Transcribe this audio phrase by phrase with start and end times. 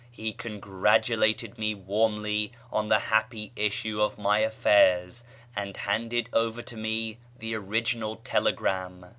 [0.09, 5.23] He congratulated me warmly on the happy issue of my affairs,
[5.55, 9.05] and handed over to me the original telegram.